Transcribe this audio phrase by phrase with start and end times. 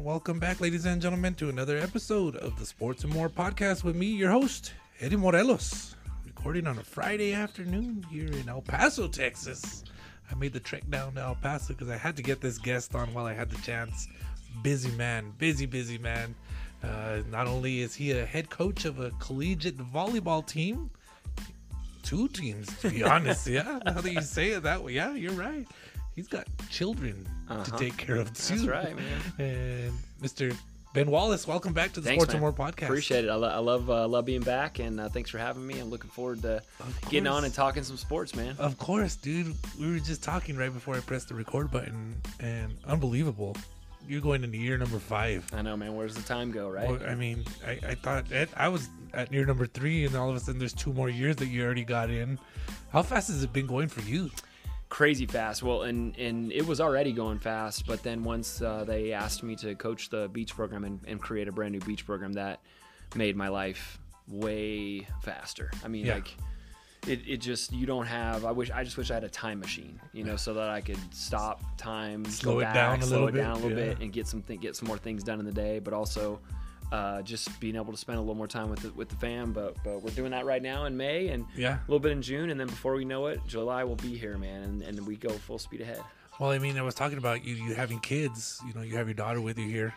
[0.00, 3.94] welcome back, ladies and gentlemen, to another episode of the Sports and More podcast with
[3.94, 5.94] me, your host, Eddie Morelos,
[6.24, 9.84] recording on a Friday afternoon here in El Paso, Texas.
[10.30, 12.94] I made the trek down to El Paso because I had to get this guest
[12.94, 14.08] on while I had the chance.
[14.62, 16.34] Busy man, busy, busy man.
[16.82, 20.90] Uh, not only is he a head coach of a collegiate volleyball team,
[22.02, 23.46] two teams, to be honest.
[23.50, 25.66] Yeah, now that you say it that way, yeah, you're right.
[26.14, 27.76] He's got children to Uh-huh.
[27.78, 28.56] take care of too.
[28.56, 29.20] That's right, man.
[29.38, 29.92] And
[30.22, 30.54] Mr.
[30.92, 32.40] Ben Wallis, welcome back to the Thanks, Sports and.
[32.40, 32.84] More podcast.
[32.86, 33.28] Appreciate it.
[33.30, 35.78] I, lo- I love uh, love being back, and uh, thanks for having me.
[35.78, 36.62] I'm looking forward to
[37.08, 38.56] getting on and talking some sports, man.
[38.58, 39.54] Of course, dude.
[39.78, 43.56] We were just talking right before I pressed the record button, and unbelievable.
[44.08, 45.46] You're going into year number five.
[45.52, 45.94] I know, man.
[45.94, 46.88] Where's the time go, right?
[46.88, 50.28] Well, I mean, I, I thought that I was at year number three, and all
[50.30, 52.36] of a sudden there's two more years that you already got in.
[52.92, 54.30] How fast has it been going for you?
[54.90, 55.62] Crazy fast.
[55.62, 59.56] Well, and and it was already going fast, but then once uh, they asked me
[59.56, 62.60] to coach the beach program and, and create a brand new beach program, that
[63.14, 65.70] made my life way faster.
[65.84, 66.14] I mean, Yeah.
[66.14, 66.36] like.
[67.06, 69.58] It, it just you don't have I wish I just wish I had a time
[69.58, 73.02] machine you know so that I could stop time Slow go it back, down a
[73.04, 73.84] slow little it bit, down a little yeah.
[73.86, 76.40] bit and get some th- get some more things done in the day but also
[76.92, 79.52] uh, just being able to spend a little more time with the, with the fam
[79.52, 81.74] but but we're doing that right now in May and Yeah.
[81.76, 84.36] a little bit in June and then before we know it July will be here
[84.38, 86.02] man and, and we go full speed ahead
[86.40, 88.60] Well, I mean, I was talking about you, you having kids.
[88.66, 89.92] You know, you have your daughter with you here,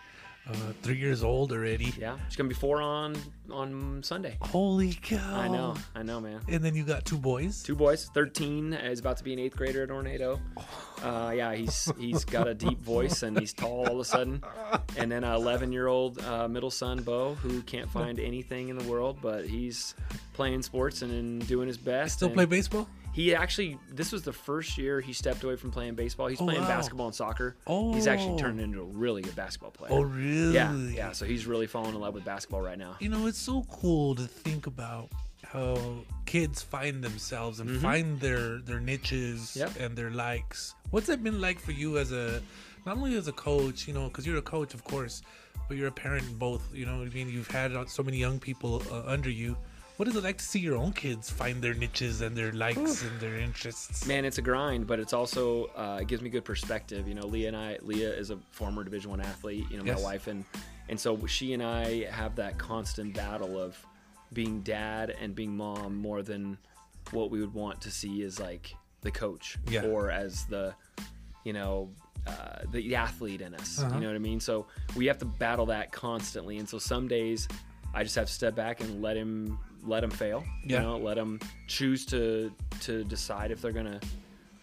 [0.49, 1.93] uh, three years old already.
[1.97, 3.15] yeah she's gonna be four on
[3.51, 5.39] on Sunday Holy cow!
[5.39, 7.63] I know I know man And then you got two boys.
[7.63, 8.09] Two boys.
[8.13, 10.39] Thirteen is about to be an eighth grader at Ornado.
[11.03, 14.41] Uh, yeah, he's he's got a deep voice and he's tall all of a sudden.
[14.97, 19.17] And then a eleven-year-old uh, middle son, Bo, who can't find anything in the world,
[19.21, 19.95] but he's
[20.33, 22.15] playing sports and, doing his best.
[22.15, 22.87] Still play baseball?
[23.13, 26.27] He actually, this was the first year he stepped away from playing baseball.
[26.27, 26.67] He's Oh, playing wow.
[26.67, 27.55] basketball and soccer.
[27.67, 28.37] Oh, He's actually Oh.
[28.39, 29.91] turned into a really good basketball player.
[29.93, 30.53] Oh, really?
[30.55, 31.11] Yeah, yeah.
[31.11, 32.97] So he's really falling in love with basketball right now.
[32.99, 35.09] You know, it's so cool to think about
[35.43, 35.77] how
[36.25, 39.59] kids find themselves and find their their niches Mm-hmm.
[39.59, 39.79] Yep.
[39.79, 40.73] and their likes.
[40.89, 42.41] What's it been like for you as a
[42.85, 45.21] not only as a coach, you know, because you're a coach, of course,
[45.67, 46.63] but you're a parent in both.
[46.73, 49.55] You know, what I mean, you've had so many young people uh, under you.
[49.97, 53.03] What is it like to see your own kids find their niches and their likes
[53.03, 54.07] and their interests?
[54.07, 57.07] Man, it's a grind, but it's also uh, it gives me good perspective.
[57.07, 59.65] You know, Leah and I, Leah is a former Division One athlete.
[59.69, 59.99] You know, Yes.
[59.99, 60.45] my wife, and
[60.89, 63.77] and so she and I have that constant battle of
[64.33, 66.57] being dad and being mom more than
[67.11, 69.83] what we would want to see as like the coach Yeah.
[69.85, 70.73] or as the
[71.43, 71.91] you know
[72.25, 73.79] uh, the, the athlete in us.
[73.79, 73.93] Uh-huh.
[73.93, 74.39] You know what I mean?
[74.39, 74.65] So
[74.95, 77.47] we have to battle that constantly, and so some days
[77.93, 80.43] I just have to step back and let him let him fail.
[80.65, 80.77] Yeah.
[80.81, 82.51] You know, let them choose to
[82.81, 83.99] to decide if they're gonna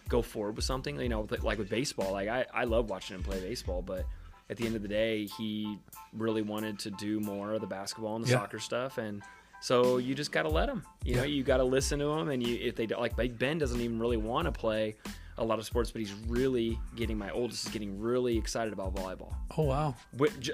[0.09, 0.99] go forward with something.
[0.99, 4.05] You know, like with baseball, like I, I love watching him play baseball, but
[4.49, 5.77] at the end of the day, he
[6.13, 8.39] really wanted to do more of the basketball and the Yeah.
[8.39, 9.21] soccer stuff, and
[9.61, 10.83] so you just got to let him.
[11.05, 11.27] You know, Yeah.
[11.35, 13.79] you got to listen to him, and you if they don't- like Big Ben doesn't
[13.79, 14.95] even really want to play
[15.41, 18.93] a lot of sports, but he's really getting my oldest is getting really excited about
[18.95, 19.95] volleyball Oh wow,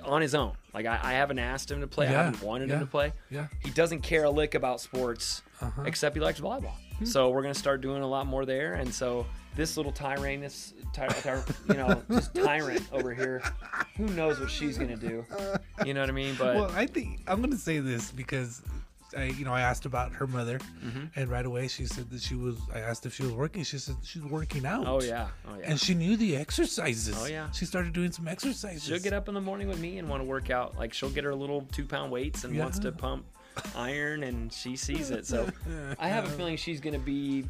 [0.03, 0.53] on his own.
[0.73, 2.05] Like I, I haven't asked him to play.
[2.05, 3.13] Yeah, I haven't wanted yeah, him to play.
[3.29, 3.47] yeah.
[3.63, 5.83] He doesn't care a lick about sports Uh-huh.
[5.85, 6.71] except he likes volleyball.
[7.03, 8.73] So we're gonna start doing a lot more there.
[8.75, 9.25] And so
[9.55, 13.41] this little tyrant, this ty- ty- you know, this tyrant over here,
[13.97, 15.23] who knows what she's gonna do?
[15.85, 16.35] You know what I mean?
[16.39, 18.61] But Well, I think I'm going to say this because
[19.15, 21.05] I, you know, I asked about her mother, Mm-hmm.
[21.19, 22.57] and right away she said that she was.
[22.73, 23.63] I asked if she was working.
[23.63, 24.85] She said she's working out.
[24.87, 25.65] oh yeah, oh yeah.
[25.69, 27.15] And she knew the exercises.
[27.17, 27.49] Oh, yeah.
[27.51, 28.83] She started doing some exercises.
[28.83, 30.77] She'll get up in the morning with me and want to work out.
[30.77, 33.25] Like she'll get her little two pound weights and wants to pump
[33.75, 35.25] iron, and she sees it.
[35.25, 35.47] So
[35.99, 37.45] I have a feeling she's gonna be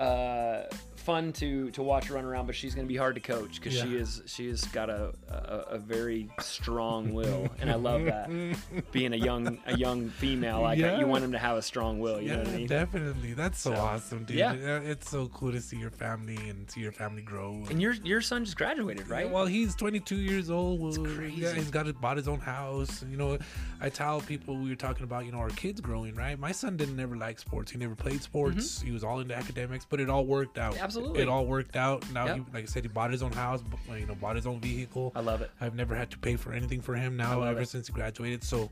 [0.00, 0.62] uh,
[1.02, 3.78] fun to to watch her run around, but she's gonna be hard to coach because
[3.78, 5.32] she is she has got a, a
[5.72, 8.30] a very strong will, and I love that.
[8.92, 10.98] Being a young a young female, like Yeah.
[10.98, 12.20] you want them to have a strong will.
[12.20, 12.66] You Yeah, know what I mean?
[12.66, 13.32] definitely.
[13.34, 14.36] That's so, So, awesome, dude.
[14.38, 14.52] yeah.
[14.54, 17.62] It's so cool to see your family and see your family grow.
[17.70, 19.26] And your your son just graduated, right?
[19.26, 20.80] Yeah, well, he's 22 years old.
[20.80, 21.42] Well, crazy.
[21.42, 23.04] Yeah, he's got bought his own house.
[23.10, 23.38] You know,
[23.80, 26.38] I tell people we were talking about, you know, our kids growing, right?
[26.38, 27.72] My son didn't ever like sports.
[27.72, 28.80] He never played sports.
[28.80, 30.74] He was all into academics, but it all worked out.
[30.74, 30.84] Mm-hmm.
[30.96, 31.22] Absolutely.
[31.22, 32.10] it all worked out.
[32.12, 32.36] Now, Yep.
[32.36, 33.60] he, like I said, he bought his own house.
[33.96, 35.12] You know, bought his own vehicle.
[35.14, 35.50] I love it.
[35.60, 37.68] I've never had to pay for anything for him now ever it.
[37.68, 38.44] since he graduated.
[38.44, 38.70] So.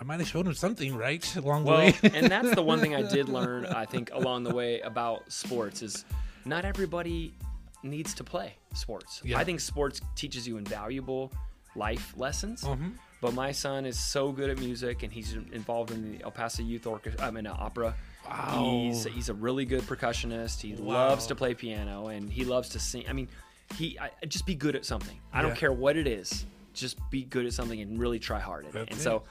[0.00, 1.94] I might have showed him something, right, along the Well, way.
[2.14, 5.82] and that's the one thing I did learn, I think, along the way about sports
[5.82, 6.06] is
[6.46, 7.34] not everybody
[7.82, 9.20] needs to play sports.
[9.24, 9.36] Yeah.
[9.38, 11.30] I think sports teaches you invaluable
[11.74, 12.62] life lessons.
[12.62, 12.92] Mhm.
[13.20, 16.62] But my son is so good at music, and he's involved in the El Paso
[16.62, 17.26] Youth Orchestra.
[17.26, 17.94] I mean, uh, opera.
[18.30, 18.62] Wow.
[18.62, 20.60] He's he's a really good percussionist.
[20.60, 21.08] He Wow.
[21.08, 23.04] loves to play piano, and he loves to sing.
[23.08, 23.28] I mean,
[23.76, 25.18] he I, just be good at something.
[25.32, 26.46] I don't care what it is.
[26.72, 28.88] just be good at something and really try hard at it.
[28.90, 29.02] And it.
[29.02, 29.24] so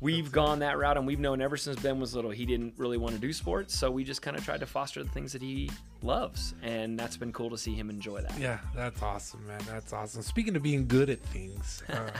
[0.00, 2.98] we've gone that route and we've known ever since Ben was little he didn't really
[2.98, 5.42] want to do sports, so we just kind of tried to foster the things that
[5.42, 5.70] he
[6.02, 8.38] loves, and that's been cool to see him enjoy that.
[8.38, 9.60] Yeah, that's awesome, man.
[9.66, 10.22] That's awesome.
[10.22, 12.10] Speaking of being good at things, uh,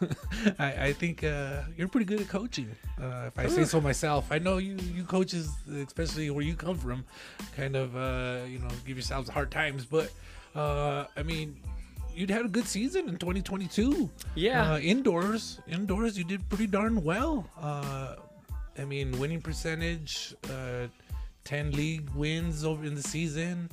[0.58, 2.70] I, I think uh, you're pretty good at coaching.
[3.00, 6.76] Uh, if I say so myself, I know you you coaches, especially where you come
[6.76, 7.04] from,
[7.56, 9.84] kind of uh, you know give yourselves hard times.
[9.84, 10.12] But
[10.54, 11.56] uh, I mean,
[12.20, 14.10] you'd had a good season in 2022.
[14.34, 14.72] Yeah.
[14.74, 17.48] uh, indoors, indoors, you did pretty darn well.
[17.58, 18.16] Uh,
[18.78, 20.86] I mean, winning percentage, uh,
[21.44, 23.70] 10 league wins over in the season.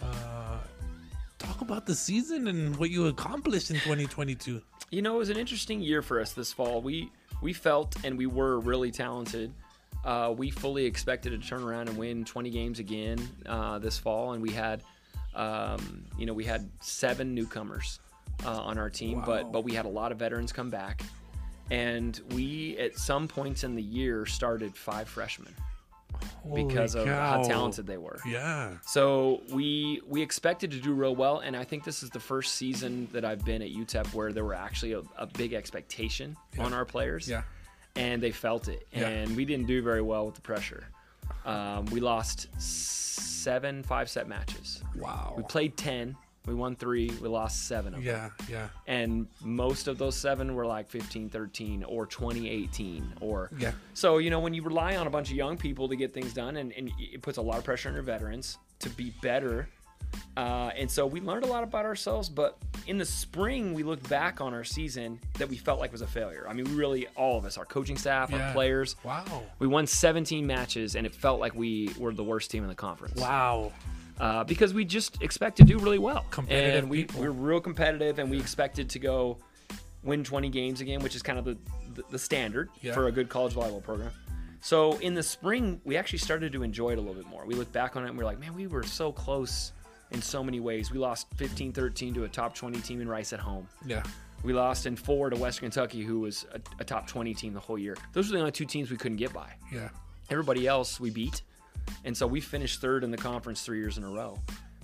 [0.00, 0.58] Uh,
[1.40, 4.62] talk about the season and what you accomplished in 2022.
[4.90, 6.80] You know, it was an interesting year for us this fall.
[6.80, 7.10] We
[7.42, 9.52] we felt and we were really talented.
[10.04, 14.32] Uh, we fully expected to turn around and win 20 games again uh, this fall,
[14.32, 14.82] and we had,
[15.38, 18.00] um, you know, we had seven newcomers
[18.44, 19.24] uh, on our team, Wow.
[19.26, 21.02] but but we had a lot of veterans come back,
[21.70, 25.54] and we at some points in the year started five freshmen
[26.54, 28.18] because Holy of how talented they were.
[28.26, 28.72] Yeah.
[28.86, 32.54] So we we expected to do real well, and I think this is the first
[32.54, 36.64] season that I've been at UTEP where there were actually a, a big expectation Yeah.
[36.64, 37.42] on our players, Yeah.
[37.96, 39.08] and they felt it, Yeah.
[39.08, 40.84] and we didn't do very well with the pressure.
[41.44, 44.82] Um, we lost seven five set matches.
[44.96, 45.34] Wow.
[45.36, 46.16] We played ten.
[46.46, 47.10] We won three.
[47.20, 48.06] We lost seven of them.
[48.14, 48.30] Yeah.
[48.50, 48.68] Yeah.
[48.86, 53.72] And most of those seven were like 15 13 or 2018 or Yeah.
[53.92, 56.32] so, you know, when you rely on a bunch of young people to get things
[56.32, 59.68] done, and, and it puts a lot of pressure on your veterans to be better.
[60.36, 62.56] Uh, and so we learned a lot about ourselves, but
[62.86, 66.06] in the spring, we looked back on our season that we felt like was a
[66.06, 66.46] failure.
[66.48, 68.46] I mean, we really, all of us, our coaching staff, Yeah.
[68.48, 69.42] our players, Wow.
[69.58, 72.74] we won 17 matches, and it felt like we were the worst team in the
[72.76, 73.72] conference Wow.
[74.20, 76.24] uh, because we just expect to do really well.
[76.30, 77.20] Competitive and we, people.
[77.22, 79.38] we're real competitive, and we expected to go
[80.04, 81.58] win 20 games again, which is kind of the,
[81.94, 82.94] the, the standard Yeah.
[82.94, 84.12] for a good college volleyball program.
[84.60, 87.44] So in the spring, we actually started to enjoy it a little bit more.
[87.44, 89.72] We look back on it and we're like, man, we were so close
[90.10, 90.90] in so many ways.
[90.90, 93.68] We lost 15 13 to a top 20 team in Rice at home.
[93.86, 94.02] Yeah.
[94.44, 97.60] We lost in four to Western Kentucky, who was a, a top 20 team the
[97.60, 97.96] whole year.
[98.12, 99.88] Those were the only two teams we couldn't get by Yeah.
[100.30, 101.42] everybody else we beat
[102.04, 104.38] and so we finished third in the conference three years in a row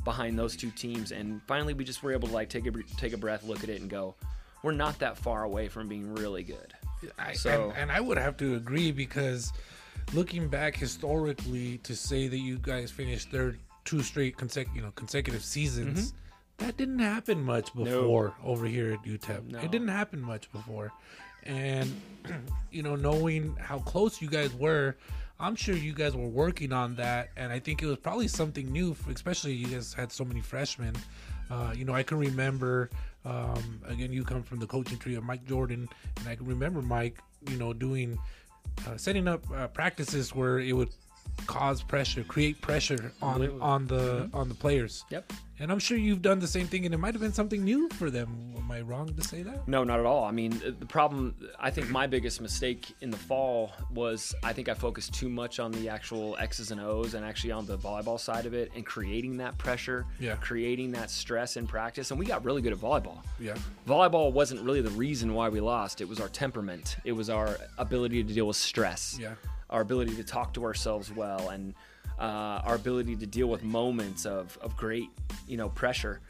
[0.05, 3.12] behind those two teams and finally we just were able to like take a take
[3.12, 4.15] a breath look at it and go
[4.62, 6.73] we're not that far away from being really good
[7.19, 9.53] I, So- and, and I would have to agree because
[10.15, 14.90] looking back historically to say that you guys finished third two straight consec- you know
[14.94, 16.66] consecutive seasons Mm-hmm.
[16.66, 19.50] that didn't happen much before over here at UTEP.
[19.50, 19.58] No.
[19.58, 20.92] It didn't happen much before.
[21.44, 21.92] And
[22.70, 24.96] you know knowing how close you guys were
[25.40, 28.70] I'm sure you guys were working on that, and I think it was probably something
[28.70, 30.94] new, especially you guys had so many freshmen.
[31.50, 32.88] Uh, you know, I can remember,
[33.25, 35.88] um, again, you come from the coaching tree of Mike Jordan,
[36.20, 37.19] and I can remember Mike,
[37.50, 38.16] you know, doing,
[38.87, 40.90] uh, setting up uh, practices where it would
[41.47, 43.61] cause pressure, create pressure on Absolutely.
[43.61, 45.05] on the on the players.
[45.11, 45.32] Yep.
[45.61, 47.88] And I'm sure you've done the same thing, and it might have been something new
[47.91, 48.53] for them.
[48.56, 49.69] Am I wrong to say that?
[49.69, 50.25] No, not at all.
[50.25, 54.53] I mean, uh, the problem, I think my biggest mistake in the fall was I
[54.53, 57.79] think I focused too much on the actual X's and O's and actually on the
[57.79, 60.35] volleyball side of it and creating that pressure, Yeah.
[60.37, 62.11] creating that stress in practice.
[62.11, 63.19] And we got really good at volleyball.
[63.38, 63.54] Yeah.
[63.87, 66.00] Volleyball wasn't really the reason why we lost.
[66.00, 69.35] It was our temperament, it was our ability to deal with stress, Yeah.
[69.71, 71.75] Our ability to talk to ourselves well, and
[72.18, 75.09] uh, our ability to deal with moments of, of great,
[75.47, 76.21] you know, pressure.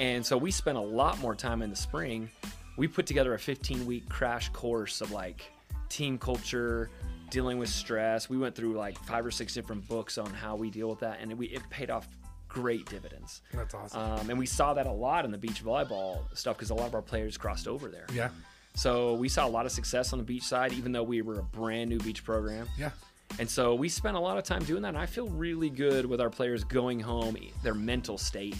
[0.00, 2.30] And so we spent a lot more time in the spring.
[2.76, 5.50] We put together a 15 week crash course of like
[5.88, 6.90] team culture,
[7.30, 8.28] dealing with stress.
[8.28, 11.18] We went through like five or six different books on how we deal with that,
[11.20, 12.08] and we, it paid off
[12.48, 13.42] great dividends.
[13.52, 14.00] That's awesome.
[14.00, 16.86] Um, and we saw that a lot in the beach volleyball stuff because a lot
[16.86, 18.06] of our players crossed over there.
[18.12, 18.30] yeah.
[18.76, 21.38] So we saw a lot of success on the beach side, even though we were
[21.38, 22.68] a brand new beach program.
[22.78, 22.90] Yeah.
[23.38, 24.88] And so we spent a lot of time doing that.
[24.88, 28.54] And I feel really good with our players going home, their mental state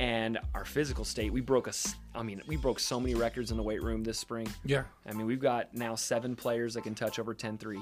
[0.00, 1.32] and our physical state.
[1.32, 1.72] We broke a,
[2.14, 4.48] I mean, we broke so many records in the weight room this spring.
[4.66, 4.84] Yeah.
[5.06, 7.80] I mean, we've got now seven players that can touch over 10 3.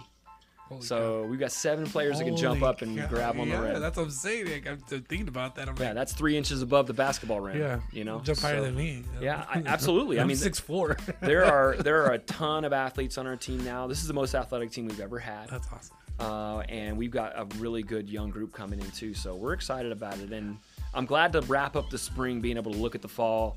[0.68, 3.06] Holy So we've got seven players that can jump up and cow.
[3.06, 3.80] grab on yeah, the rim.
[3.80, 4.66] that's what I'm saying.
[4.68, 5.68] I'm thinking about that.
[5.68, 7.58] I'm Yeah, like, that's three inches above the basketball rim.
[7.58, 9.04] yeah, you know, jump higher So- than me.
[9.20, 10.18] Yeah, I, absolutely.
[10.18, 10.96] I mean, six four.
[11.20, 13.86] there are there are a ton of athletes on our team now.
[13.86, 15.96] This is the most athletic team we've ever had, That's awesome.
[16.18, 19.14] uh, and we've got a really good young group coming in too.
[19.14, 20.58] So we're excited about it, and
[20.94, 23.56] I'm glad to wrap up the spring, being able to look at the fall.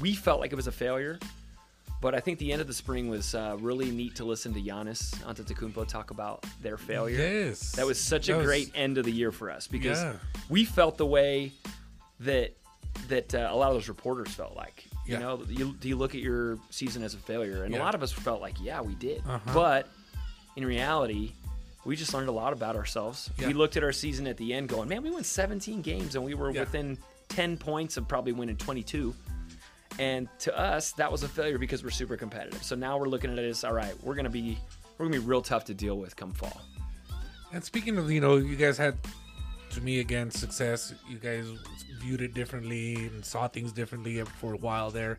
[0.00, 1.18] We felt like it was a failure,
[2.04, 4.60] but I think the end of the spring was uh, really neat to listen to
[4.60, 7.16] Giannis Antetokounmpo talk about their failure.
[7.18, 10.12] Yes, That was such a was- great end of the year for us because Yeah.
[10.50, 11.52] we felt the way
[12.20, 12.52] that
[13.08, 14.84] that uh, a lot of those reporters felt like.
[15.06, 15.18] You Yeah.
[15.20, 17.64] know, you, do you look at your season as a failure?
[17.64, 17.80] And Yeah.
[17.80, 19.22] a lot of us felt like, yeah, we did.
[19.26, 19.38] Uh-huh.
[19.54, 19.88] But
[20.56, 21.32] in reality,
[21.86, 23.30] we just learned a lot about ourselves.
[23.38, 23.46] Yeah.
[23.48, 26.24] We looked at our season at the end going, man, we won 17 games and
[26.24, 26.98] we were within
[27.30, 29.14] 10 points of probably winning 22.
[29.98, 32.62] And to us, that was a failure because we're super competitive.
[32.62, 34.58] So now we're looking at it as, all right, we're to be
[34.98, 36.60] we're to be real tough to deal with come fall.
[37.52, 38.96] And speaking of, you know, you guys had,
[39.70, 40.94] to me again, success.
[41.08, 41.46] You guys
[42.00, 45.18] viewed it differently and saw things differently for a while there.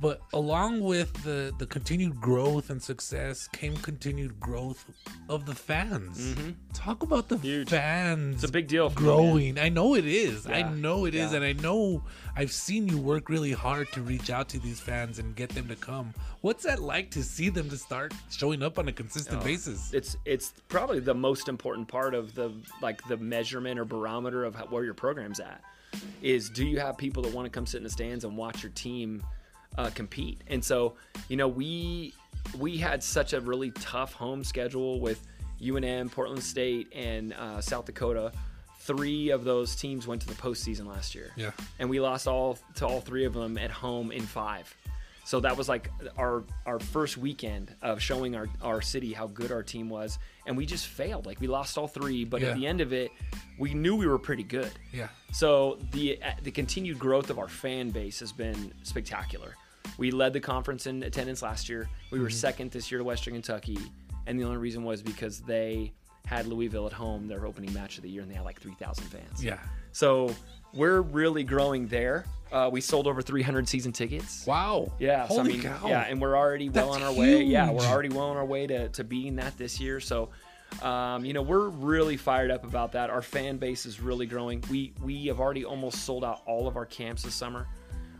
[0.00, 4.84] But along with the the continued growth and success came continued growth
[5.28, 6.34] of the fans.
[6.72, 7.46] Talk about the Mm-hmm.
[7.46, 7.68] Huge.
[7.70, 8.34] fans.
[8.36, 9.16] It's a big deal for me, man.
[9.16, 9.58] growing.
[9.58, 10.46] I know it is.
[10.46, 11.36] I know it is, yeah.
[11.36, 12.02] and I know
[12.36, 15.68] I've seen you work really hard to reach out to these fans and get them
[15.68, 16.12] to come.
[16.40, 19.92] What's that like to see them to start showing up on a consistent Oh, basis?
[19.92, 24.54] It's it's probably the most important part of the like the measurement or barometer of
[24.56, 25.62] how, where your program's at.
[26.22, 28.62] Is do you have people that want to come sit in the stands and watch
[28.62, 29.22] your team
[29.78, 30.40] uh, compete?
[30.48, 30.94] And so
[31.28, 32.14] you know we
[32.58, 35.24] we had such a really tough home schedule with
[35.60, 38.32] UNM, Portland State, and uh, South Dakota.
[38.80, 41.52] Three of those teams went to the postseason last year Yeah.
[41.78, 44.74] and we lost all to all three of them at home in five.
[45.24, 45.88] So that was like
[46.18, 50.56] our our first weekend of showing our, our city how good our team was, and
[50.56, 51.26] we just failed.
[51.26, 52.48] Like we lost all three, but Yeah.
[52.48, 53.12] at the end of it,
[53.56, 54.72] we knew we were pretty good.
[54.92, 55.06] Yeah.
[55.32, 59.54] So the the continued growth of our fan base has been spectacular.
[59.98, 61.88] We led the conference in attendance last year.
[62.10, 62.24] We Mm-hmm.
[62.24, 63.78] were second this year to Western Kentucky,
[64.26, 65.92] and the only reason was because they
[66.26, 68.74] had Louisville at home, their opening match of the year, and they had like three
[68.74, 69.44] thousand fans.
[69.44, 69.58] Yeah.
[69.92, 70.34] So
[70.72, 72.24] we're really growing there.
[72.50, 74.46] Uh, we sold over 300 season tickets.
[74.46, 74.92] Wow.
[74.98, 75.88] Yeah, so I Holy mean, cow.
[75.88, 77.42] yeah, and we're already well That's on our way.
[77.42, 80.00] Yeah, we're already well on our way to, to beating that this year.
[80.00, 80.28] So,
[80.82, 83.08] um, you know, we're really fired up about that.
[83.10, 84.62] Our fan base is really growing.
[84.70, 87.66] We we have already almost sold out all of our camps this summer.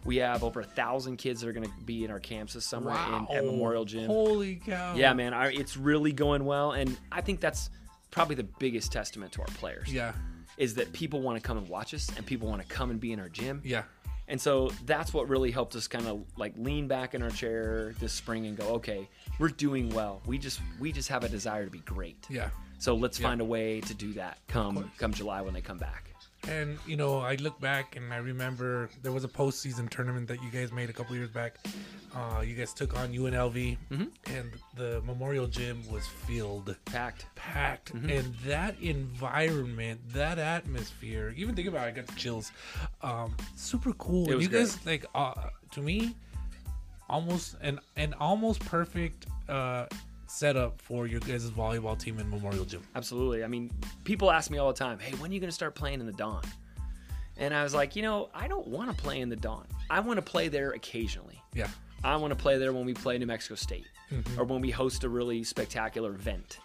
[0.04, 2.64] We have over a thousand kids that are going to be in our camps this
[2.64, 3.26] summer wow.
[3.30, 4.06] in, at Memorial Gym.
[4.06, 4.94] Holy cow.
[4.96, 7.70] Yeah, man, I, it's really going well, and I think that's
[8.10, 10.12] probably the biggest testament to our players Yeah.
[10.58, 13.00] is that people want to come and watch us and people want to come and
[13.00, 13.62] be in our gym.
[13.64, 13.84] Yeah.
[14.28, 17.94] And so that's what really helped us kind of like lean back in our chair
[18.00, 20.22] this spring and go, okay, we're doing well.
[20.26, 22.26] We just we just have a desire to be great.
[22.30, 22.50] Yeah.
[22.78, 23.28] So let's Yeah.
[23.28, 26.11] find a way to do that come come July when they come back.
[26.48, 30.42] And you know, I look back and I remember there was a postseason tournament that
[30.42, 31.56] you guys made a couple years back.
[32.14, 34.04] Uh, you guys took on UNLV, Mm-hmm.
[34.34, 37.26] and the Memorial Gym was filled, Packed.
[37.36, 38.10] packed, Mm-hmm.
[38.10, 41.32] and that environment, that atmosphere.
[41.36, 42.50] Even think about it, I got chills.
[43.02, 44.24] Um, super cool.
[44.24, 45.32] It And was you guys like uh,
[45.70, 46.14] to me,
[47.08, 49.86] almost an an almost perfect uh,
[50.32, 52.82] setup for your guys' volleyball team in Memorial Gym.
[52.94, 53.44] Absolutely.
[53.44, 53.70] I mean,
[54.04, 56.06] people ask me all the time, "Hey, when are you going to start playing in
[56.06, 56.42] the Don?"
[57.36, 59.66] And I was like, you know, I don't want to play in the Don.
[59.90, 61.40] I want to play there occasionally.
[61.54, 61.68] Yeah.
[62.04, 64.38] I want to play there when we play New Mexico State Mm-hmm.
[64.38, 66.58] or when we host a really spectacular event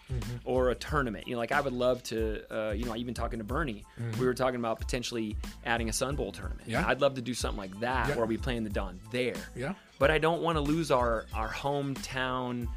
[0.44, 1.28] or a tournament.
[1.28, 3.86] You know, like I would love to, uh, you know, even talking to Bernie,
[4.20, 6.64] we were talking about potentially adding a Sun Bowl tournament.
[6.64, 6.72] Mm-hmm.
[6.72, 6.86] Yeah.
[6.86, 8.16] I'd love to do something like that Yeah.
[8.18, 9.36] where we play in the Don there.
[9.56, 9.76] Yeah.
[9.98, 12.68] But I don't want to lose our, our hometown,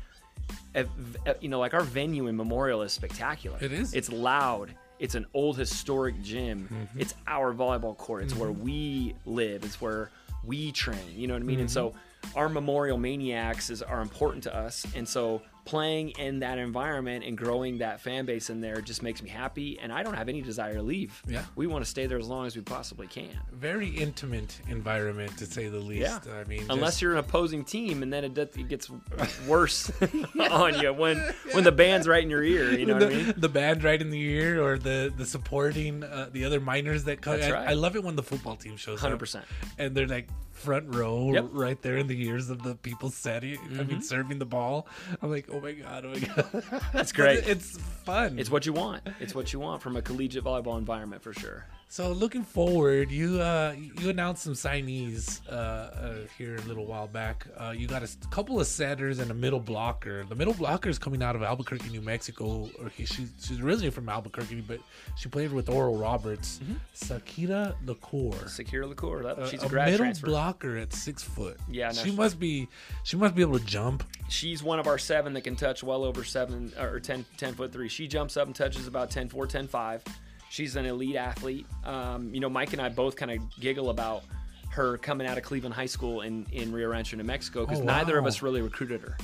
[1.41, 3.59] you know, like our venue in Memorial is spectacular.
[3.61, 3.95] It is.
[3.95, 4.75] It's loud.
[4.99, 6.69] It's an old historic gym.
[6.71, 7.01] Mm-hmm.
[7.01, 8.25] It's our volleyball court.
[8.25, 9.65] It's where we live.
[9.65, 10.11] It's where
[10.45, 10.99] we train.
[11.15, 11.61] You know what I mean?
[11.61, 12.39] And so Mm-hmm.
[12.39, 14.87] our memorial maniacs is are important to us.
[14.95, 19.23] And so playing in that environment and growing that fan base in there just makes
[19.23, 19.79] me happy.
[19.79, 21.23] And I don't have any desire to leave.
[21.29, 21.45] Yeah.
[21.55, 23.31] We want to stay there as long as we possibly can.
[23.53, 26.23] very intimate environment to say the least.
[26.27, 26.35] Yeah.
[26.35, 28.91] I mean, Unless just- you're an opposing team, and then it, does- it gets
[29.47, 29.91] worse
[30.51, 31.19] on you when
[31.53, 32.73] when the band's right in your ear.
[32.73, 33.35] You know the, what I mean?
[33.37, 37.21] the band right in the ear or the the supporting uh, the other Miners that
[37.21, 37.35] come.
[37.39, 37.69] That's I, right.
[37.69, 39.43] I love it when the football team shows up 100%.
[39.79, 41.45] and they're like front row Yep.
[41.45, 41.59] Mm-hmm.
[41.59, 43.59] right there in the ears of the people setting.
[43.79, 44.87] I mean, serving the ball.
[45.23, 46.65] I'm like, oh Oh my god, oh my god,
[46.95, 47.47] That's great.
[47.47, 48.39] it's fun.
[48.39, 49.03] It's what you want.
[49.21, 51.67] It's what you want from a collegiate volleyball environment for sure.
[51.93, 57.09] So looking forward, you uh, you announced some signees uh, uh, here a little while
[57.09, 57.49] back.
[57.57, 60.25] Uh, you got a couple of setters and a middle blocker.
[60.25, 62.71] The middle blocker is coming out of Albuquerque, New Mexico.
[62.81, 64.79] Or he, she, she's originally from Albuquerque, but
[65.17, 66.61] she played with Oral Roberts.
[66.95, 68.49] Sakira Lacour.
[68.49, 69.25] Secure Licour.
[69.25, 70.27] That, A- she's a, a middle transfer.
[70.29, 71.57] blocker at six foot.
[71.69, 72.69] Yeah, no, she she- must be.
[73.03, 74.05] She must be able to jump.
[74.29, 77.73] She's one of our seven that can touch well over seven or 10, 10 foot
[77.73, 77.89] three.
[77.89, 80.05] She jumps up and touches about 10 4, 10 5.
[80.51, 81.65] She's an elite athlete.
[81.85, 84.25] Um, you know, Mike and I both kind of giggle about
[84.71, 87.85] her coming out of Cleveland High School in, in Rio Rancho, New Mexico, because Oh,
[87.85, 89.17] neither of us really recruited her.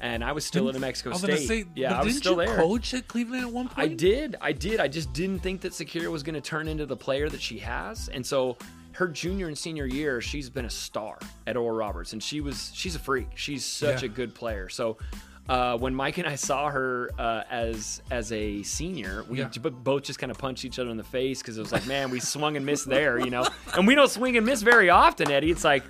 [0.00, 1.46] And I was still at New Mexico I was State.
[1.48, 2.56] say, yeah, I was didn't still you there.
[2.56, 3.78] Coach at Cleveland at one point.
[3.90, 4.36] I did.
[4.40, 4.78] I did.
[4.78, 7.58] I just didn't think that Sakira was going to turn into the player that she
[7.58, 8.08] has.
[8.08, 8.56] And so
[8.92, 11.18] her junior and senior year, she's been a star
[11.48, 13.28] at Oral Roberts, and she was she's a freak.
[13.34, 14.06] She's such Yeah.
[14.06, 14.68] a good player.
[14.68, 14.98] So.
[15.48, 19.48] Uh, when Mike and I saw her uh, as as a senior, we Yeah.
[19.48, 22.10] both just kind of punched each other in the face because it was like, man,
[22.10, 23.46] we swung and missed there, you know.
[23.74, 25.50] And we don't swing and miss very often, Eddie.
[25.50, 25.84] It's like,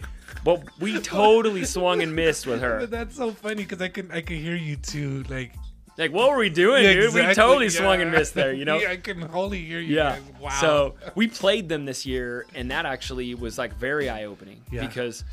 [0.44, 2.80] well, we totally swung and missed with her.
[2.80, 5.24] But that's so funny because I can I can hear you too.
[5.28, 5.52] Like
[5.96, 7.14] Like, what were we doing, Yeah, dude?
[7.14, 7.70] We totally yeah.
[7.80, 8.78] swung and missed there, you know.
[8.82, 9.96] Yeah, I can wholly hear you.
[9.96, 10.10] Yeah.
[10.12, 10.22] guys.
[10.40, 10.50] Wow.
[10.60, 14.86] So we played them this year, and that actually was like very eye opening Yeah.
[14.86, 15.24] because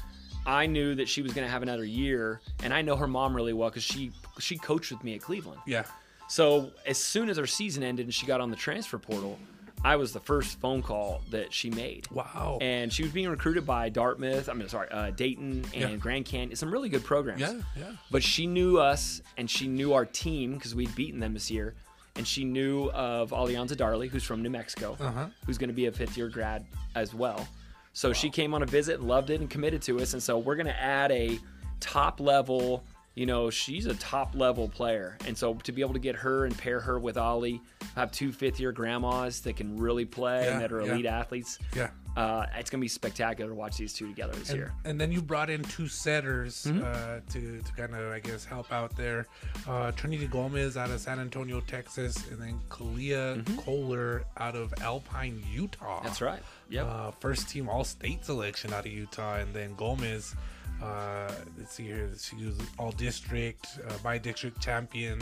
[0.45, 3.35] I knew that she was going to have another year, and I know her mom
[3.35, 5.59] really well because she she coached with me at Cleveland.
[5.65, 5.85] yeah.
[6.27, 9.37] So as soon as her season ended and she got on the transfer portal,
[9.83, 12.07] I was the first phone call that she made.
[12.09, 12.57] Wow.
[12.61, 14.49] And she was being recruited by Dartmouth.
[14.49, 15.95] I mean, sorry, uh, Dayton and Yeah.
[15.97, 16.55] Grand Canyon.
[16.55, 17.41] Some really good programs.
[17.41, 17.61] yeah.
[17.77, 17.91] Yeah.
[18.09, 21.75] But she knew us and she knew our team because we'd beaten them this year.
[22.15, 25.27] And she knew of Alianza Darley, who's from New Mexico, Uh-huh.
[25.45, 27.47] who's going to be a fifth year grad as well.
[27.95, 30.11] So she came on a visit, loved it, and committed to us.
[30.11, 31.39] And so we're going to add a
[31.79, 32.83] top level,
[33.15, 35.17] you know, she's a top level player.
[35.25, 37.61] And so to be able to get her and pair her with Ollie,
[37.95, 40.91] have two fifth year grandmas that can really play Yeah, and that are yeah.
[40.91, 41.89] elite athletes, Yeah.
[42.15, 44.73] Uh, it's going to be spectacular to watch these two together this And, year.
[44.85, 46.83] and then you brought in two setters Mm-hmm.
[46.83, 49.27] uh, to, to kind of, I guess, help out there.
[49.67, 55.43] Uh, Trinity Gomez out of San Antonio, Texas, and then Kalia Kohler out of Alpine,
[55.51, 55.97] Utah.
[55.97, 56.05] Mm-hmm.
[56.05, 56.41] That's right.
[56.69, 56.85] Yep.
[56.87, 60.35] Uh, first team All State selection out of Utah, and then Gomez.
[60.81, 62.09] Uh, let's see here.
[62.19, 65.19] She was All District, uh, by district champion.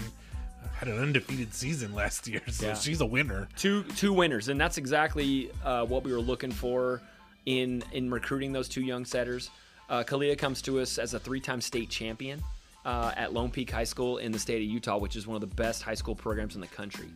[0.75, 2.73] Had an undefeated season last year, so Yeah.
[2.75, 3.47] she's a winner.
[3.57, 7.01] two two winners, and that's exactly uh, what we were looking for
[7.45, 9.49] in in recruiting those two young setters.
[9.89, 12.41] Uh, Kalia comes to us as a three-time state champion
[12.85, 15.41] uh, at Lone Peak High School in the state of Utah, which is one of
[15.41, 17.09] the best high school programs in the country.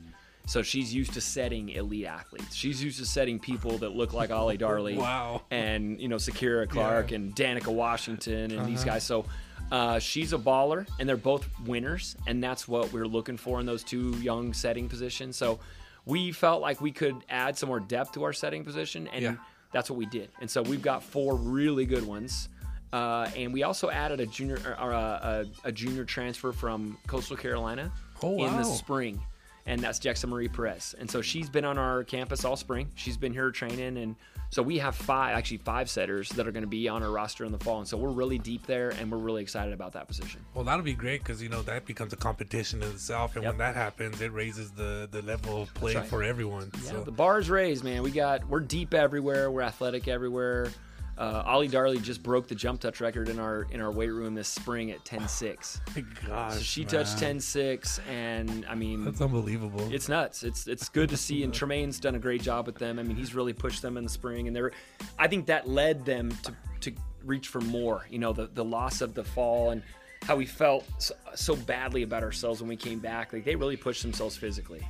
[0.46, 2.56] So she's used to setting elite athletes.
[2.56, 5.42] She's used to setting people that look like Ollie Darley Wow.
[5.52, 7.16] and you know Sakira Clark Yeah.
[7.18, 8.92] and Danica Washington and these Uh-huh.
[8.94, 9.04] guys.
[9.04, 9.26] So
[9.72, 13.66] uh, she's a baller, and they're both winners, and that's what we're looking for in
[13.66, 15.36] those two young setting positions.
[15.36, 15.60] So
[16.06, 19.36] we felt like we could add some more depth to our setting position, and Yeah.
[19.74, 20.30] that's what we did.
[20.40, 22.50] And so we've got four really good ones.
[22.94, 27.36] Uh, and we also added a junior or a, a, a junior transfer from Coastal
[27.36, 27.92] Carolina
[28.24, 29.20] Oh, in the spring,
[29.66, 30.96] and that's Jexa Marie Perez.
[30.98, 32.90] And so she's been on our campus all spring.
[32.96, 34.16] She's been here training, and
[34.50, 37.46] so we have five, actually five setters that are going to be on our roster
[37.46, 37.80] in the fall.
[37.80, 40.46] And so we're really deep there, and we're really excited about that position.
[40.54, 43.54] Well, that'll be great because you know that becomes a competition in itself, and Yep.
[43.54, 46.06] when that happens, it raises the the level of play right.
[46.06, 46.72] for everyone.
[46.84, 48.04] Yeah, so the bar's raised, man.
[48.04, 49.52] We got we're deep everywhere.
[49.52, 50.72] We're athletic everywhere.
[51.18, 54.36] Uh, Ollie Darley just broke the jump touch record in our in our weight room
[54.36, 55.80] this spring at 10.6.
[55.96, 56.90] my gosh, So she man.
[56.90, 59.92] touched 10.6, and I mean, That's unbelievable.
[59.92, 60.44] it's nuts.
[60.44, 63.00] It's it's good to see, and Tremaine's done a great job with them.
[63.00, 64.72] I mean, he's really pushed them in the spring, and they're.
[65.18, 66.94] I think that led them to to
[67.26, 68.06] reach for more.
[68.10, 69.82] You know, the the loss of the fall and
[70.24, 73.34] how we felt so, so badly about ourselves when we came back.
[73.34, 74.82] Like they really pushed themselves physically.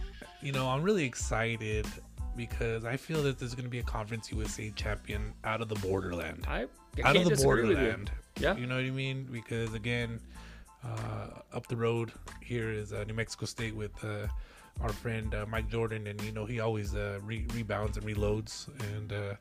[0.41, 1.85] you know, I'm really excited
[2.37, 5.75] because I feel that there's going to be a Conference USA champion out of the
[5.75, 6.45] borderland.
[6.47, 6.67] I,
[7.03, 7.45] I out of the with you.
[7.45, 8.11] borderland.
[8.39, 8.55] Yeah.
[8.55, 9.27] You know what I mean?
[9.31, 10.19] Because again,
[10.85, 14.27] uh, up the road here is uh, New Mexico State with uh,
[14.81, 18.67] our friend uh, Mike Jordan, and you know he always uh, re- rebounds and reloads.
[18.95, 19.33] And uh.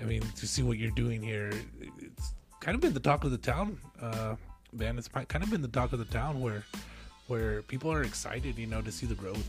[0.00, 1.52] I mean, to see what you're doing here,
[2.00, 4.36] it's kind of been the talk of the town, uh,
[4.72, 4.96] man.
[4.96, 6.64] It's kind of been the talk of the town where
[7.26, 9.46] where people are excited, you know, to see the growth.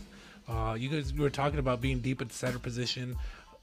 [0.50, 3.16] Uh, you guys, you were talking about being deep at the center position.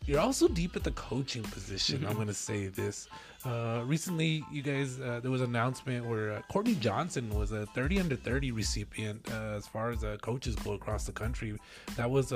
[0.04, 2.06] You're also deep at the coaching position.
[2.06, 3.08] I'm going to say this.
[3.44, 7.66] Uh, recently, you guys, uh, there was an announcement where uh, Courtney Johnson was a
[7.66, 11.56] 30 under 30 recipient uh, as far as uh, coaches go across the country.
[11.96, 12.32] That was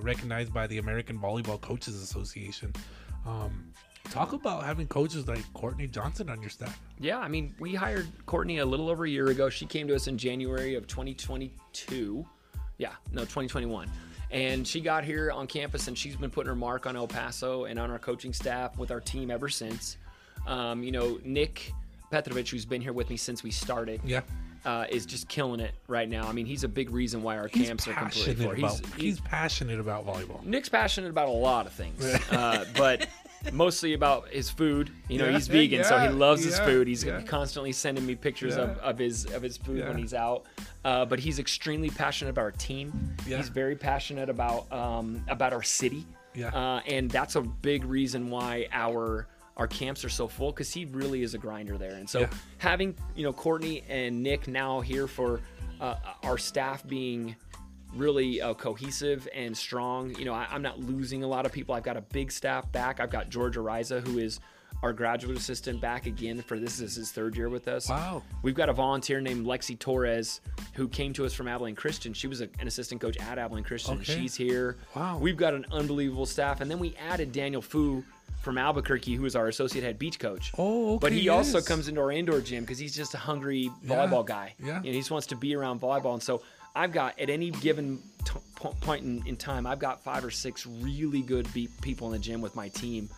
[0.00, 2.72] recognized by the American Volleyball Coaches Association.
[3.26, 3.72] Um,
[4.10, 6.80] talk about having coaches like Courtney Johnson on your staff.
[7.00, 9.48] Yeah, I mean, we hired Courtney a little over a year ago.
[9.48, 12.26] She came to us in January of 2022.
[12.82, 13.88] Yeah, no, 2021.
[14.32, 17.66] And she got here on campus and she's been putting her mark on El Paso
[17.66, 19.98] and on our coaching staff with our team ever since.
[20.48, 21.72] Um, you know, Nick
[22.10, 24.22] Petrovich, who's been here with me since we started, Yeah.
[24.64, 26.26] uh, is just killing it right now.
[26.26, 28.52] I mean, he's a big reason why our He's camps are completely full.
[28.54, 30.42] about, He's, he's passionate about volleyball.
[30.44, 33.06] Nick's passionate about a lot of things, uh, but
[33.52, 34.90] mostly about his food.
[35.08, 36.86] You know, Yeah, he's vegan, so he yeah, loves his food.
[36.86, 37.22] He's yeah.
[37.22, 38.82] constantly sending me pictures of, Yeah.
[38.82, 40.44] of his of his food when he's out.
[40.84, 42.92] Uh, but he's extremely passionate about our team.
[43.26, 43.38] Yeah.
[43.38, 46.06] He's very passionate about um, about our city.
[46.34, 46.48] Yeah.
[46.48, 49.26] Uh, and that's a big reason why our
[49.56, 51.92] our camps are so full because he really is a grinder there.
[51.96, 52.30] And so Yeah.
[52.58, 55.40] having you know Courtney and Nick now here for
[55.80, 57.34] uh, our staff being
[57.96, 60.14] really uh, cohesive and strong.
[60.18, 61.74] You know, I, I'm not losing a lot of people.
[61.74, 63.00] I've got a big staff back.
[63.00, 64.40] I've got George Ariza, who is
[64.82, 67.88] our graduate assistant back again for this is his third year with us.
[67.88, 68.22] Wow.
[68.42, 70.40] We've got a volunteer named Lexi Torres
[70.74, 72.12] who came to us from Abilene Christian.
[72.12, 73.98] She was a, an assistant coach at Abilene Christian.
[73.98, 74.14] Okay.
[74.20, 74.78] She's here.
[74.96, 75.18] Wow.
[75.18, 76.60] We've got an unbelievable staff.
[76.62, 78.02] And then we added Daniel Fu
[78.40, 80.50] from Albuquerque, who is our associate head beach coach.
[80.58, 83.70] Oh, But okay, he also comes into our indoor gym because he's just a hungry
[83.84, 84.54] Yeah, volleyball guy.
[84.58, 84.78] yeah.
[84.78, 86.14] You know, he just wants to be around volleyball.
[86.14, 86.42] And so
[86.74, 88.40] I've got, at any given t-
[88.80, 92.18] point in, in time, I've got five or six really good be- people in the
[92.18, 93.08] gym with my team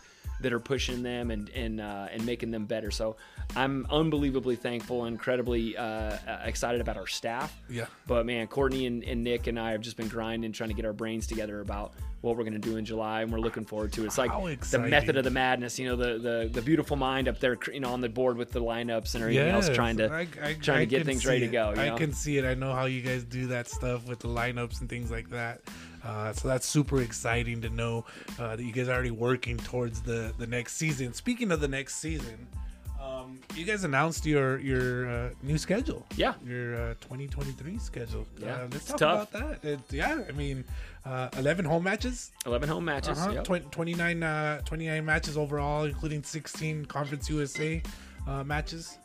[0.41, 2.91] that are pushing them and and uh, and making them better.
[2.91, 3.15] So
[3.55, 7.55] I'm unbelievably thankful, incredibly uh, excited about our staff.
[7.69, 7.85] Yeah.
[8.07, 10.85] But man, Courtney and, and Nick and I have just been grinding, trying to get
[10.85, 13.93] our brains together about what we're going to do in July, and we're looking forward
[13.93, 14.07] to it.
[14.07, 14.31] It's like
[14.71, 17.79] the method of the madness, you know, the, the the beautiful mind up there, you
[17.79, 20.77] know, on the board with the lineups and everything else, trying to I- I- trying
[20.77, 21.71] I to get things ready see to go.
[21.75, 21.97] You I know?
[21.97, 22.45] can see it.
[22.45, 25.61] I know how you guys do that stuff with the lineups and things like that.
[26.05, 28.05] Uh, so that's super exciting to know
[28.39, 31.13] uh, that you guys are already working towards the the next season.
[31.13, 32.47] Speaking of the next season,
[33.01, 36.05] um, you guys announced your your uh, new schedule.
[36.15, 36.33] Yeah.
[36.45, 38.25] your uh, 2023 schedule.
[38.37, 39.29] Yeah, uh, let's talk tough.
[39.33, 39.67] about that.
[39.67, 40.63] It, yeah, I mean,
[41.05, 42.31] uh, 11 home matches.
[42.45, 43.17] 11 home matches.
[43.17, 43.31] Uh-huh.
[43.33, 43.43] yep.
[43.43, 47.81] Twen- 29, uh, 29 matches overall, including 16 Conference USA
[48.27, 48.97] uh, matches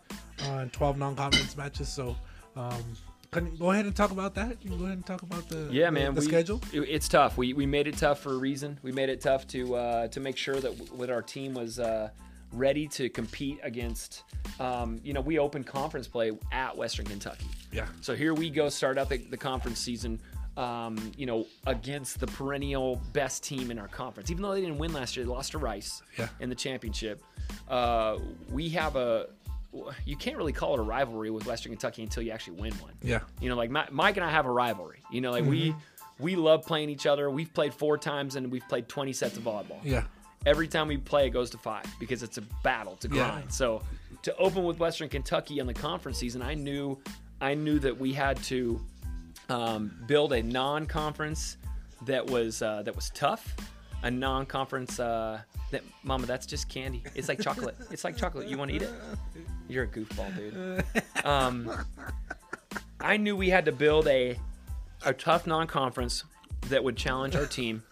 [0.45, 1.89] and 12 non-conference matches.
[1.89, 2.17] So,
[2.57, 2.83] um,
[3.31, 4.57] can you go ahead and talk about that?
[4.63, 6.15] You can go ahead and talk about the Yeah, the, man.
[6.15, 6.61] the we, schedule.
[6.73, 7.37] It's tough.
[7.37, 8.79] We, we made it tough for a reason.
[8.83, 12.11] We made it tough to uh, to make sure that w- our team was uh,
[12.53, 14.25] ready to compete against.
[14.59, 17.47] Um, you know, we opened conference play at Western Kentucky.
[17.73, 20.21] Yeah, So here we go, start out the, the conference season.
[20.57, 24.31] Um, you know, against the perennial best team in our conference.
[24.33, 26.29] Even though they didn't win last year, they lost to Rice Yeah.
[26.41, 27.23] in the championship.
[27.69, 28.19] Uh,
[28.51, 29.29] we have a.
[30.05, 32.93] You can't really call it a rivalry with Western Kentucky until you actually win one.
[33.03, 35.01] yeah, You know, like Mi- Mike and I have a rivalry.
[35.13, 35.75] You know, like we
[36.19, 37.31] we love playing each other.
[37.31, 39.79] We've played four times and we've played 20 sets of volleyball.
[39.83, 40.05] yeah.
[40.47, 43.15] Every time we play, it goes to five because it's a battle to Yeah.
[43.31, 43.53] grind.
[43.53, 43.83] So
[44.23, 46.99] to open with Western Kentucky in the conference season, I knew
[47.41, 48.81] I knew that we had to
[49.49, 51.57] um, build a non-conference
[52.07, 53.55] that was uh, that was tough,
[54.03, 57.03] a non-conference uh, that Mama, that's just candy.
[57.15, 57.77] It's like chocolate.
[57.91, 58.49] It's like chocolate.
[58.49, 58.91] You want to eat it?
[59.71, 60.85] You're a goofball, dude.
[61.25, 61.71] Um,
[63.01, 64.39] I knew we had to build a
[65.05, 66.25] a tough non-conference
[66.69, 67.83] that would challenge our team,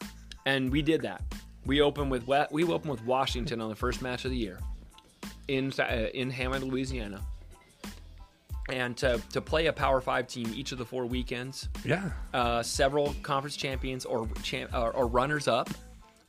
[0.46, 1.22] and we did that.
[1.66, 4.58] We opened with we- we opened with Washington on the first match of the year
[5.46, 7.20] in uh, in Hammond, Louisiana,
[8.70, 12.62] and to to play a Power Five team each of the four weekends, Yeah, uh,
[12.62, 15.68] several conference champions or champ, or, or runners up.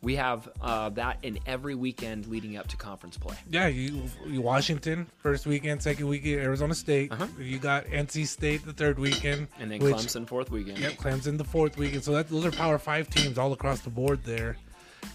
[0.01, 3.35] We have uh, that in every weekend leading up to conference play.
[3.49, 3.67] yeah.
[3.67, 7.11] You, you Washington first weekend, second weekend Arizona State.
[7.11, 7.27] Uh-huh.
[7.37, 10.79] You got NC State the third weekend, And then which- Clemson fourth weekend.
[10.79, 12.03] Yep, Clemson the fourth weekend.
[12.03, 14.55] So that those are Power Five teams all across the board there.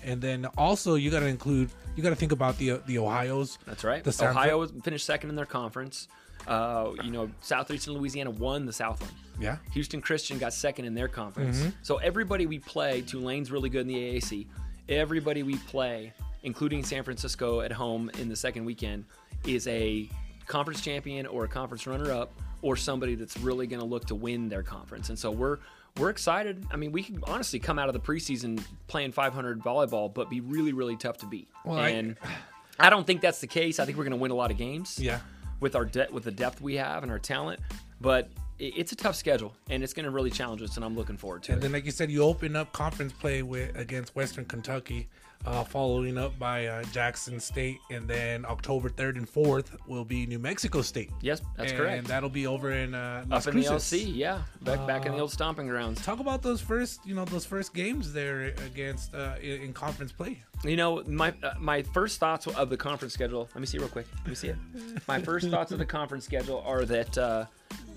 [0.03, 3.59] And then also you got to include you got to think about the the Ohio's.
[3.67, 4.05] That's right.
[4.05, 6.09] The San Ohio finished second in their conference.
[6.47, 9.15] Uh, you know, Southeastern Louisiana won the Southland.
[9.41, 11.59] Yeah, Houston Christian got second in their conference.
[11.59, 11.71] Mm-hmm.
[11.83, 14.47] So everybody we play, Tulane's really good in the AAC.
[14.89, 19.05] Everybody we play, including San Francisco at home in the second weekend,
[19.47, 20.09] is a
[20.47, 24.49] conference champion or a conference runner-up or somebody that's really going to look to win
[24.49, 25.09] their conference.
[25.09, 25.59] And so we're
[25.99, 26.67] we're excited.
[26.73, 30.41] I mean, we could honestly come out of the preseason playing 500 volleyball, but be
[30.41, 31.49] really really tough to beat.
[31.65, 32.17] Well, and
[32.79, 33.79] I don't think that's the case.
[33.79, 35.21] I think we're going to win a lot of games yeah.
[35.61, 37.61] with our de- with the depth we have and our talent.
[38.01, 40.97] But i- it's a tough schedule, and it's going to really challenge us, and I'm
[40.97, 41.65] looking forward to And it.
[41.67, 45.09] And then, like you said, you open up conference play with against Western Kentucky,
[45.47, 50.27] uh, following up by uh, Jackson State, and then October third and fourth will be
[50.27, 51.11] New Mexico State.
[51.21, 51.99] Yes, that's and correct.
[51.99, 55.13] And that'll be over in uh, Las Up in the LC, yeah, back back in
[55.13, 56.03] Uh, the old stomping grounds.
[56.03, 60.13] Talk about those first, you know, those first games there against uh, in, in conference
[60.13, 60.43] play.
[60.65, 63.49] You know, my uh, my first thoughts of the conference schedule.
[63.55, 64.07] Let me see real quick.
[64.19, 64.57] Let me see it.
[65.07, 67.45] My first thoughts of the conference schedule are that uh,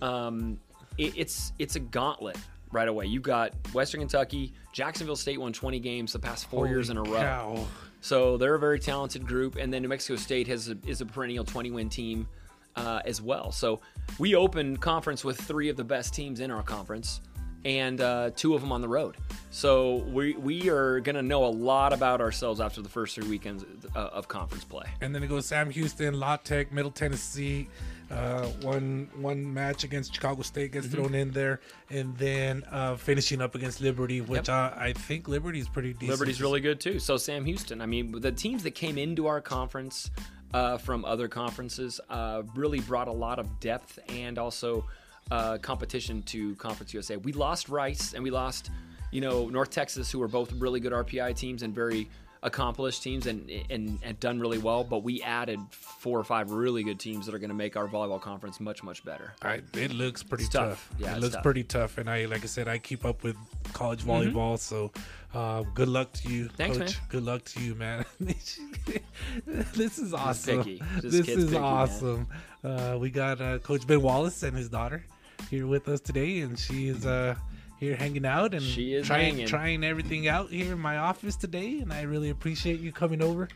[0.02, 0.60] um,
[0.98, 2.38] it, it's it's a gauntlet
[2.72, 3.06] right away.
[3.06, 7.04] You got Western Kentucky, Jacksonville State won 20 games the past four years in a
[7.04, 7.20] row.
[7.20, 7.68] cow.
[8.02, 11.06] So they're a very talented group, and then New Mexico State has a, is a
[11.06, 12.28] perennial 20 win team
[12.76, 13.52] uh, as well.
[13.52, 13.82] So
[14.20, 17.22] we open conference with three of the best teams in our conference,
[17.66, 19.18] and uh, two of them on the road.
[19.50, 23.28] So we we are going to know a lot about ourselves after the first three
[23.28, 24.86] weekends uh, of conference play.
[25.02, 27.68] And then it goes Sam Houston, La Tech, Middle Tennessee.
[28.10, 30.82] Uh, one one match against Chicago State Mm-hmm.
[30.82, 35.28] gets thrown in there, and then uh, finishing up against Liberty, which uh, I think
[35.28, 36.12] Liberty is pretty decent.
[36.12, 37.00] Liberty's really good too.
[37.00, 37.82] So Sam Houston.
[37.82, 40.10] I mean, the teams that came into our conference
[40.54, 44.86] uh, from other conferences uh, really brought a lot of depth and also
[45.30, 47.18] uh, competition to Conference USA.
[47.18, 48.72] We lost Rice and we lost,
[49.12, 52.10] you know, North Texas, who were both really good RPI teams and very
[52.44, 54.84] accomplished teams and and, and done really well.
[54.84, 57.88] But we added four or five really good teams that are going to make our
[57.88, 59.34] volleyball conference much much better.
[59.42, 60.90] I, it looks pretty tough.
[60.90, 60.90] tough.
[61.00, 61.44] Yeah, it looks tough.
[61.44, 61.98] pretty tough.
[61.98, 63.36] And I, like I said, I keep up with
[63.74, 64.38] college Mm-hmm.
[64.38, 64.58] volleyball.
[64.60, 64.92] So,
[65.34, 66.88] uh, good luck to you, Thanks, coach.
[66.98, 67.08] man.
[67.10, 68.06] Good luck to you, man.
[68.20, 70.64] this is awesome.
[71.02, 72.28] This This is picky, awesome.
[72.64, 75.04] Uh, we got uh, Coach Ben Wallis and his daughter
[75.50, 77.36] here with us today, and she is uh,
[77.80, 79.48] here hanging out and She is trying hanging.
[79.48, 81.80] trying everything out here in my office today.
[81.80, 83.48] And I really appreciate you coming over,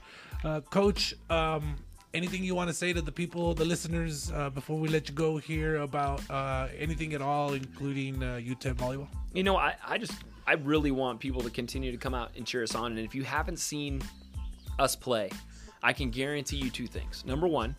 [0.44, 1.14] uh, Coach.
[1.30, 1.78] Um,
[2.14, 5.16] anything you want to say to the people, the listeners, uh, before we let you
[5.16, 9.08] go here about uh, anything at all, including uh, UTEP volleyball?
[9.34, 10.14] You know, I, I just
[10.46, 12.92] I really want people to continue to come out and cheer us on.
[12.92, 14.02] And if you haven't seen
[14.80, 15.30] us play,
[15.84, 17.24] I can guarantee you two things.
[17.26, 17.76] Number one,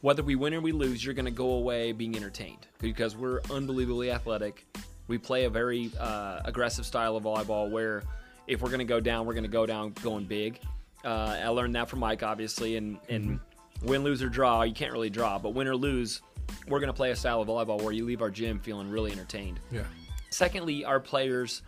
[0.00, 3.40] whether we win or we lose, you're going to go away being entertained because we're
[3.50, 4.66] unbelievably athletic.
[5.12, 8.02] We play a very uh, aggressive style of volleyball where
[8.46, 10.58] if we're going to go down, we're going to go down going big.
[11.04, 13.38] Uh, I learned that from Mike, obviously, and and
[13.82, 16.22] win, lose or draw, you can't really draw, but win or lose,
[16.66, 19.12] we're going to play a style of volleyball where you leave our gym feeling really
[19.12, 19.60] entertained.
[19.70, 19.82] Yeah.
[20.30, 21.60] Secondly, our players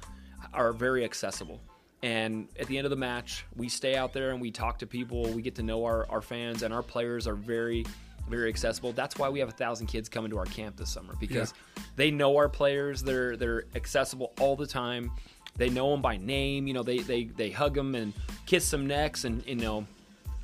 [0.54, 1.61] are very accessible.
[2.02, 4.87] And at the end of the match, we stay out there and we talk to
[4.87, 5.30] people.
[5.33, 7.85] We get to know our, our fans, and our players are very,
[8.29, 8.93] very accessible.
[8.93, 11.55] That's why we have a thousand kids coming to our camp this summer because
[11.97, 13.03] they know our players.
[13.03, 15.11] They're they're accessible all the time.
[15.57, 16.67] They know them by name.
[16.67, 18.13] You know, they they they hug them and
[18.47, 19.87] kiss some necks and you know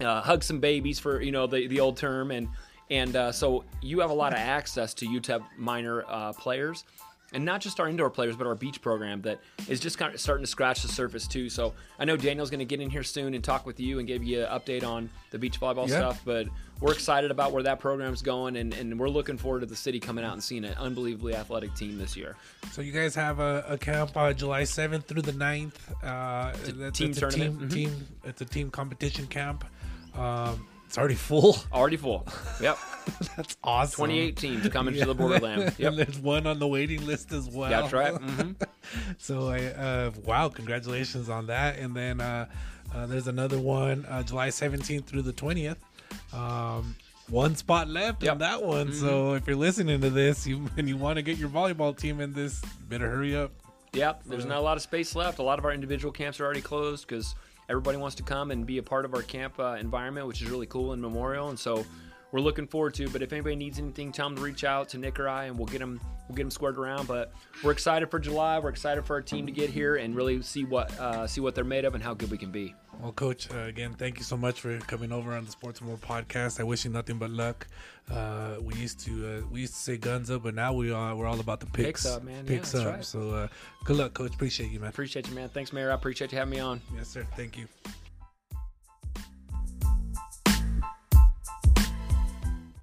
[0.00, 2.48] uh, hug some babies for you know the the old term and
[2.90, 6.84] and uh, so you have a lot of access to UTEP Miner uh, players
[7.32, 10.20] and not just our indoor players but our beach program that is just kind of
[10.20, 13.02] starting to scratch the surface too so i know daniel's going to get in here
[13.02, 15.98] soon and talk with you and give you an update on the beach volleyball Yeah.
[15.98, 16.46] stuff but
[16.80, 20.00] we're excited about where that program's going and, and we're looking forward to the city
[20.00, 22.36] coming out and seeing an unbelievably athletic team this year
[22.72, 25.74] So you guys have a, a camp uh, July 7th through the 9th.
[26.02, 27.70] Uh, that's, team it's a tournament.
[27.70, 27.92] Team, Mhm.
[27.92, 29.64] team, it's a team competition camp.
[30.14, 31.56] Um, it's already full.
[31.72, 32.26] already full
[32.60, 32.76] yep
[33.36, 33.96] That's awesome.
[33.96, 35.02] 28 teams coming Yeah.
[35.04, 37.70] to the borderland and yep there's one on the waiting list as well.
[37.70, 38.52] that's right hmm
[39.18, 41.78] So, I, uh, wow, congratulations on that.
[41.78, 42.46] And then uh,
[42.94, 45.76] uh, there's another one, uh, July 17th through the 20th.
[46.32, 46.96] Um,
[47.28, 48.32] one spot left Yep.
[48.32, 48.92] on that one.
[48.92, 52.20] So if you're listening to this you, and you want to get your volleyball team
[52.20, 53.52] in this, better hurry up.
[53.92, 55.38] Yep, there's not a lot of space left.
[55.38, 57.34] A lot of our individual camps are already closed because
[57.70, 60.50] everybody wants to come and be a part of our camp uh, environment, which is
[60.50, 61.48] really cool in Memorial.
[61.48, 61.86] And so
[62.32, 63.08] we're looking forward to.
[63.08, 65.56] But if anybody needs anything, tell them to reach out to Nick or I, and
[65.56, 67.08] we'll get them we'll get them squared around.
[67.08, 68.58] But we're excited for July.
[68.58, 71.54] We're excited for our team to get here and really see what uh, see what
[71.54, 72.74] they're made of and how good we can be.
[73.00, 75.96] Well, Coach, uh, again, thank you so much for coming over on the Sports More
[75.96, 76.60] podcast.
[76.60, 77.66] I wish you nothing but luck.
[78.10, 81.16] Uh, we used to uh, we used to say guns up, but now we are
[81.16, 82.02] we're all about the picks.
[82.02, 82.44] Picks up, man.
[82.44, 82.94] Yeah, Picks that's up.
[82.94, 83.04] right.
[83.04, 83.48] So uh,
[83.84, 84.34] good luck, Coach.
[84.34, 84.90] Appreciate you, man.
[84.90, 85.48] Appreciate you, man.
[85.48, 85.90] Thanks, Mayor.
[85.90, 86.80] I appreciate you having me on.
[86.94, 87.26] Yes, sir.
[87.36, 87.66] Thank you.